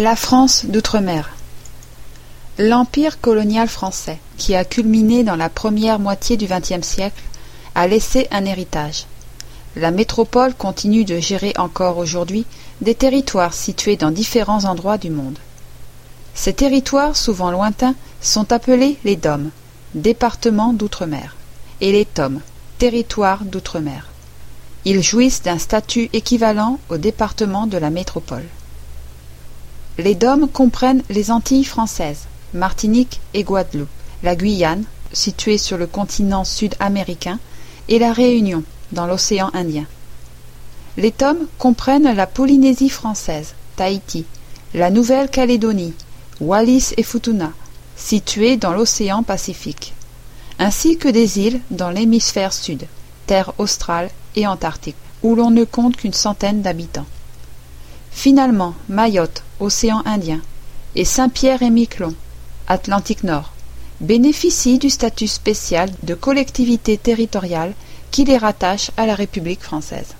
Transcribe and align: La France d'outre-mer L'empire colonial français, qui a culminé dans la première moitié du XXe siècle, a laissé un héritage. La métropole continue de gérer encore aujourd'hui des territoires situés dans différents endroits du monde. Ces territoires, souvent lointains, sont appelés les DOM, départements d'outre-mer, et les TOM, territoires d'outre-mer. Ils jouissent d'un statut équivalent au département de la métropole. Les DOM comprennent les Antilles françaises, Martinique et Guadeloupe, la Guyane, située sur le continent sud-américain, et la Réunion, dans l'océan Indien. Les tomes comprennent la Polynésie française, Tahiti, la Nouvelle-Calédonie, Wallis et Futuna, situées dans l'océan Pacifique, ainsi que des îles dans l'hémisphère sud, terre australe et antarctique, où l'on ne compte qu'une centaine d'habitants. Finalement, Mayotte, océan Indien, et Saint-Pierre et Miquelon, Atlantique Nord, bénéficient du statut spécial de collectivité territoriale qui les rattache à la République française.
La 0.00 0.14
France 0.14 0.64
d'outre-mer 0.64 1.28
L'empire 2.56 3.20
colonial 3.20 3.66
français, 3.66 4.20
qui 4.36 4.54
a 4.54 4.64
culminé 4.64 5.24
dans 5.24 5.34
la 5.34 5.48
première 5.48 5.98
moitié 5.98 6.36
du 6.36 6.46
XXe 6.46 6.86
siècle, 6.86 7.20
a 7.74 7.88
laissé 7.88 8.28
un 8.30 8.44
héritage. 8.44 9.06
La 9.74 9.90
métropole 9.90 10.54
continue 10.54 11.04
de 11.04 11.18
gérer 11.18 11.52
encore 11.58 11.98
aujourd'hui 11.98 12.46
des 12.80 12.94
territoires 12.94 13.52
situés 13.52 13.96
dans 13.96 14.12
différents 14.12 14.66
endroits 14.66 14.98
du 14.98 15.10
monde. 15.10 15.36
Ces 16.32 16.52
territoires, 16.52 17.16
souvent 17.16 17.50
lointains, 17.50 17.96
sont 18.20 18.52
appelés 18.52 18.98
les 19.02 19.16
DOM, 19.16 19.50
départements 19.96 20.74
d'outre-mer, 20.74 21.34
et 21.80 21.90
les 21.90 22.04
TOM, 22.04 22.40
territoires 22.78 23.44
d'outre-mer. 23.44 24.06
Ils 24.84 25.02
jouissent 25.02 25.42
d'un 25.42 25.58
statut 25.58 26.08
équivalent 26.12 26.78
au 26.88 26.98
département 26.98 27.66
de 27.66 27.78
la 27.78 27.90
métropole. 27.90 28.46
Les 30.00 30.14
DOM 30.14 30.48
comprennent 30.48 31.02
les 31.10 31.32
Antilles 31.32 31.64
françaises, 31.64 32.26
Martinique 32.54 33.20
et 33.34 33.42
Guadeloupe, 33.42 33.88
la 34.22 34.36
Guyane, 34.36 34.84
située 35.12 35.58
sur 35.58 35.76
le 35.76 35.88
continent 35.88 36.44
sud-américain, 36.44 37.40
et 37.88 37.98
la 37.98 38.12
Réunion, 38.12 38.62
dans 38.92 39.08
l'océan 39.08 39.50
Indien. 39.54 39.86
Les 40.96 41.10
tomes 41.10 41.48
comprennent 41.58 42.14
la 42.14 42.28
Polynésie 42.28 42.90
française, 42.90 43.54
Tahiti, 43.74 44.24
la 44.72 44.90
Nouvelle-Calédonie, 44.90 45.94
Wallis 46.40 46.92
et 46.96 47.02
Futuna, 47.02 47.50
situées 47.96 48.56
dans 48.56 48.72
l'océan 48.72 49.24
Pacifique, 49.24 49.94
ainsi 50.60 50.96
que 50.96 51.08
des 51.08 51.40
îles 51.40 51.60
dans 51.72 51.90
l'hémisphère 51.90 52.52
sud, 52.52 52.86
terre 53.26 53.52
australe 53.58 54.10
et 54.36 54.46
antarctique, 54.46 54.96
où 55.24 55.34
l'on 55.34 55.50
ne 55.50 55.64
compte 55.64 55.96
qu'une 55.96 56.12
centaine 56.12 56.62
d'habitants. 56.62 57.06
Finalement, 58.20 58.74
Mayotte, 58.88 59.44
océan 59.60 60.02
Indien, 60.04 60.40
et 60.96 61.04
Saint-Pierre 61.04 61.62
et 61.62 61.70
Miquelon, 61.70 62.16
Atlantique 62.66 63.22
Nord, 63.22 63.52
bénéficient 64.00 64.80
du 64.80 64.90
statut 64.90 65.28
spécial 65.28 65.88
de 66.02 66.14
collectivité 66.14 66.98
territoriale 66.98 67.74
qui 68.10 68.24
les 68.24 68.36
rattache 68.36 68.90
à 68.96 69.06
la 69.06 69.14
République 69.14 69.62
française. 69.62 70.16